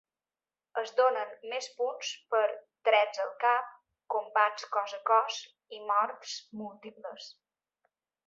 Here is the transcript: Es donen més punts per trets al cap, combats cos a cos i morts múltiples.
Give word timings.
Es 0.81 0.91
donen 0.99 1.33
més 1.51 1.67
punts 1.81 2.13
per 2.33 2.45
trets 2.89 3.21
al 3.25 3.29
cap, 3.43 3.77
combats 4.15 4.67
cos 4.77 4.97
a 4.99 5.01
cos 5.11 5.39
i 5.79 5.83
morts 5.91 6.33
múltiples. 6.63 7.29